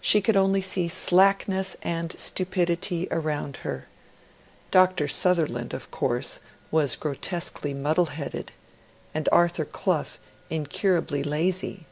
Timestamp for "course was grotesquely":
5.92-7.72